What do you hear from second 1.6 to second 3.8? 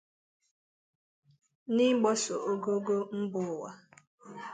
n'ịgbaso ogoogo mba ụwa.